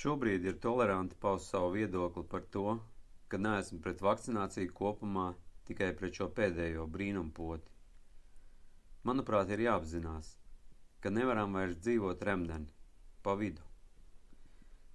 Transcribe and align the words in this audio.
Šobrīd 0.00 0.46
ir 0.48 0.54
toleranti 0.64 1.16
paust 1.22 1.50
savu 1.52 1.72
viedokli 1.76 2.22
par 2.34 2.44
to, 2.56 2.60
ka 3.32 3.38
neesmu 3.46 3.80
pret 3.86 3.98
vakcināciju 4.04 4.72
kopumā, 4.78 5.24
tikai 5.70 5.88
pret 5.98 6.16
šo 6.20 6.28
pēdējo 6.38 6.86
brīnumpoti. 6.94 7.74
Manuprāt, 9.10 9.52
ir 9.56 9.62
jāapzinās, 9.66 10.30
ka 11.04 11.12
nevaram 11.12 11.52
vairs 11.58 11.76
dzīvot 11.84 12.24
remdeni, 12.28 12.72
pa 13.26 13.34
vidu. 13.42 13.66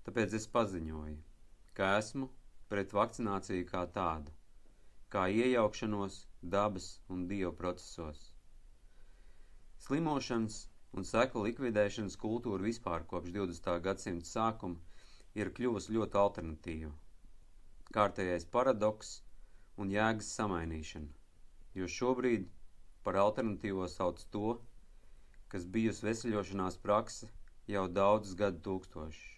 Tāpēc 0.08 0.34
es 0.40 0.50
paziņoju, 0.58 1.20
ka 1.78 1.92
esmu 2.00 2.32
pret 2.74 2.98
vakcināciju 3.00 3.70
kā 3.70 3.84
tādu, 4.00 4.34
kā 5.18 5.28
iejaukšanos 5.44 6.18
dabas 6.58 6.90
un 7.14 7.28
dievu 7.34 7.54
procesos. 7.62 8.26
Slimošanas 9.86 10.60
un 10.98 11.06
seku 11.14 11.46
likvidēšanas 11.46 12.18
kultūra 12.26 12.66
vispār 12.72 13.06
kopš 13.14 13.38
20. 13.38 13.72
gadsimta 13.90 14.32
sākuma 14.34 14.95
ir 15.40 15.52
kļuvusi 15.58 15.94
ļoti 15.96 16.20
alternatīva. 16.22 16.92
Kārtējais 17.96 18.46
paradoks 18.56 19.12
un 19.82 19.92
jēgas 19.94 20.32
samainīšana, 20.38 21.12
jo 21.80 21.90
šobrīd 21.98 22.48
par 23.08 23.20
alternatīvo 23.22 23.88
sauc 23.92 24.24
to, 24.36 24.56
kas 25.52 25.68
bijusi 25.76 26.08
veseļošanās 26.08 26.80
prakse 26.86 27.30
jau 27.72 27.86
daudzus 28.00 28.38
gadu 28.40 28.64
tūkstošus. 28.70 29.34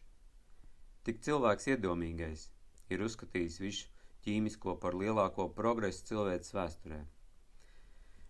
Tik 1.08 1.24
cilvēks 1.28 1.70
iedomīgais 1.74 2.48
ir 2.94 3.04
uzskatījis 3.08 3.60
visu 3.64 3.92
ķīmisko 4.28 4.78
par 4.84 4.98
lielāko 5.02 5.50
progresu 5.60 6.06
cilvēces 6.12 6.56
vēsturē. 6.58 7.02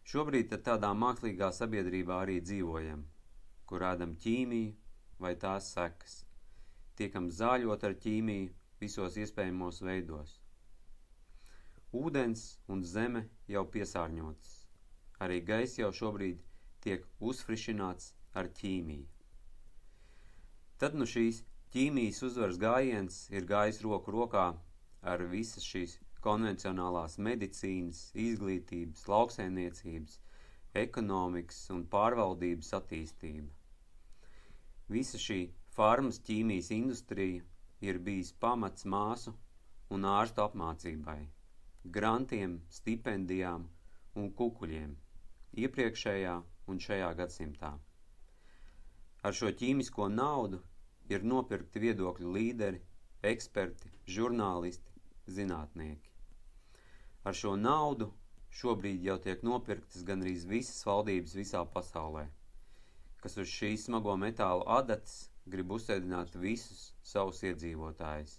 Šobrīd 0.07 0.57
tādā 0.63 0.93
mākslīgā 0.95 1.51
sabiedrībā 1.61 2.23
arī 2.23 2.39
dzīvojam– 2.41 3.05
kur 3.67 3.83
ēdam 3.83 4.15
ķīmiju 4.23 4.73
vai 5.23 5.33
tās 5.43 5.73
sekas. 5.75 6.21
Tiekam 6.97 7.29
zāļot 7.39 7.83
ar 7.87 7.95
ķīmiju 8.03 8.53
visos 8.81 9.17
iespējamos 9.21 9.81
veidos. 9.85 10.37
Ūdens 11.97 12.45
un 12.73 12.83
zeme 12.83 13.27
jau 13.47 13.63
piesārņotas. 13.73 14.55
Arī 15.23 15.41
gaiss 15.45 15.79
jau 15.79 15.91
šobrīd 15.99 16.41
tiek 16.83 17.05
uzfrišināts 17.29 18.11
ar 18.37 18.49
ķīmiju. 18.59 19.05
Tad 20.77 20.97
nu 20.97 21.07
šīs 21.09 21.43
ķīmijas 21.73 22.23
uzvaras 22.27 22.59
gājiens 22.61 23.21
ir 23.33 23.47
gājis 23.49 23.81
roku 23.85 24.13
rokā 24.13 24.47
ar 25.13 25.23
visas 25.31 25.65
šīs 25.65 25.95
konvencionālās 26.25 27.17
medicīnas, 27.23 28.01
izglītības, 28.13 29.05
lauksēniecības, 29.09 30.19
ekonomikas 30.81 31.61
un 31.73 31.85
pārvaldības 31.93 32.73
attīstība. 32.77 33.49
Visa 34.91 35.19
šī 35.21 35.39
farmas 35.77 36.17
ķīmijas 36.27 36.67
industrija 36.75 37.41
ir 37.87 37.97
bijis 38.05 38.31
pamats 38.43 38.85
māsu 38.93 39.33
un 39.97 40.07
ārstu 40.11 40.43
apmācībai, 40.43 41.19
grantiem, 41.97 42.55
stipendijām 42.77 43.67
un 44.21 44.31
kukuļiem 44.39 44.95
iepriekšējā 45.63 46.33
un 46.73 46.81
šajā 46.87 47.11
gadsimtā. 47.19 47.71
Ar 49.27 49.37
šo 49.41 49.51
ķīmisko 49.61 50.07
naudu 50.15 50.61
ir 51.13 51.25
nopirkti 51.33 51.83
viedokļu 51.85 52.33
līderi, 52.39 52.81
eksperti, 53.33 53.93
žurnālisti, 54.17 54.97
zinātnieki. 55.37 56.15
Ar 57.27 57.37
šo 57.43 57.53
naudu 57.59 58.09
šobrīd 58.61 59.05
jau 59.11 59.17
tiek 59.27 59.45
nopirktas 59.45 60.03
gandrīz 60.09 60.49
visas 60.49 60.83
valdības 60.89 61.37
visā 61.37 61.63
pasaulē 61.77 62.27
kas 63.23 63.37
uz 63.41 63.49
šīs 63.51 63.87
smago 63.87 64.13
metālu 64.21 64.65
adatas 64.73 65.15
grib 65.51 65.71
uzsēdināt 65.77 66.35
visus 66.41 66.91
savus 67.11 67.41
iedzīvotājus. 67.49 68.37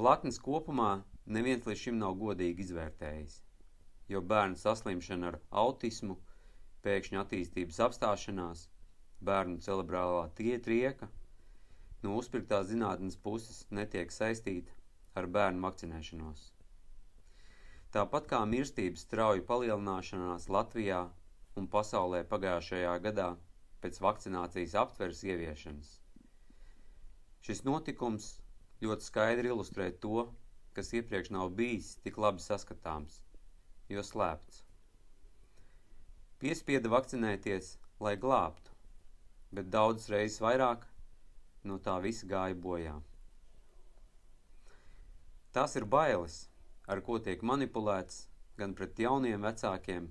Blaknes 0.00 0.38
kopumā 0.44 0.90
neviens 1.36 1.66
līdz 1.68 1.82
šim 1.82 2.00
nav 2.00 2.16
godīgi 2.20 2.66
izvērtējis, 2.66 3.38
jo 4.12 4.20
bērnu 4.32 4.58
saslimšana 4.60 5.30
ar 5.32 5.38
autismu, 5.62 6.18
pēkšņa 6.84 7.22
attīstības 7.24 7.80
apstāšanās, 7.86 8.66
bērnu 9.30 9.58
cerebrālā 9.64 10.28
trieka 10.36 11.08
no 12.02 12.18
uzpirktās 12.20 12.68
zinātnes 12.70 13.16
puses 13.24 13.64
netiek 13.80 14.12
saistīta 14.14 14.76
ar 15.18 15.26
bērnu 15.38 15.64
vakcinēšanos. 15.66 16.44
Tāpat 17.96 18.28
kā 18.30 18.44
mirstības 18.44 19.06
strauja 19.06 19.42
palielināšanās 19.48 20.50
Latvijā 20.52 21.00
un 21.56 21.66
pasaulē 21.72 22.22
pagājušajā 22.28 22.94
gadā 23.06 23.28
pēc 23.82 24.00
vakcinācijas 24.02 24.74
aptveres 24.82 25.22
ieviešanas. 25.26 25.90
Šis 27.46 27.64
notikums 27.66 28.32
ļoti 28.84 29.06
skaidri 29.06 29.50
ilustrē 29.52 29.90
to, 30.02 30.28
kas 30.76 30.92
iepriekš 30.94 31.30
nav 31.34 31.52
bijis 31.58 31.94
tik 32.04 32.18
labi 32.22 32.42
saskatāms, 32.42 33.20
jo 33.90 34.02
slēpts. 34.04 34.62
Piespieda 36.38 36.90
vakcinēties, 36.92 37.76
lai 38.04 38.14
glābtu, 38.20 38.74
bet 39.50 39.70
daudzas 39.74 40.10
reizes 40.12 40.42
vairāk 40.44 40.84
no 41.66 41.78
tā 41.82 41.96
visa 42.04 42.28
gāja 42.30 42.58
bojā. 42.66 42.94
Tās 45.56 45.74
ir 45.80 45.88
bailes, 45.90 46.44
ar 46.86 47.02
ko 47.02 47.18
tiek 47.18 47.42
manipulēts 47.42 48.26
gan 48.60 48.74
pret 48.78 49.00
jauniem 49.02 49.42
vecākiem, 49.42 50.10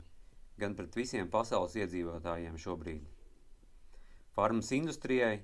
gan 0.60 0.76
pret 0.76 1.00
visiem 1.00 1.30
pasaules 1.32 1.78
iedzīvotājiem 1.80 2.58
šobrīd. 2.60 3.17
Farmas 4.38 4.68
industrijai 4.76 5.38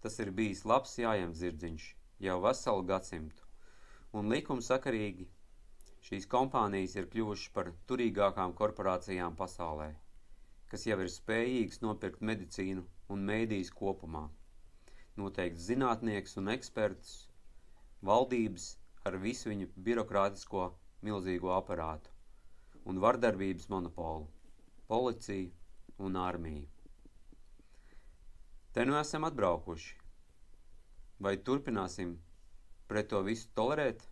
tas 0.00 0.14
ir 0.24 0.30
bijis 0.36 0.62
labs 0.70 0.94
jājam 0.96 1.32
zirdziņš 1.36 1.88
jau 2.26 2.36
veselu 2.44 2.84
gadsimtu, 2.90 3.42
un 4.16 4.30
likumsakarīgi 4.32 5.26
šīs 6.06 6.26
kompānijas 6.34 6.94
ir 6.96 7.08
kļuvušas 7.14 7.50
par 7.58 7.68
turīgākām 7.90 8.54
korporācijām 8.60 9.36
pasaulē, 9.40 9.90
kas 10.72 10.86
jau 10.88 10.96
ir 11.04 11.12
spējīgas 11.16 11.82
nopirkt 11.84 12.24
medicīnu 12.30 12.86
un 13.12 13.28
mēdīs 13.32 13.74
kopumā, 13.82 14.24
noteikt 15.20 15.60
zinātnieks 15.66 16.40
un 16.40 16.48
ekspertus, 16.54 17.12
valdības 18.12 18.70
ar 19.10 19.20
visu 19.28 19.52
viņu 19.52 19.68
birokrātisko 19.90 20.64
milzīgo 21.10 21.52
aparātu 21.58 22.16
un 22.88 23.04
vardarbības 23.04 23.68
monopolu 23.76 24.24
policiju 24.88 25.52
un 26.08 26.16
armiju. 26.24 26.77
Te 28.72 28.84
nu 28.84 28.98
esam 29.00 29.24
atbraukuši. 29.28 29.96
Vai 31.24 31.36
turpināsim 31.42 32.14
pret 32.90 33.08
to 33.12 33.22
visu 33.26 33.48
tolerēt? 33.58 34.04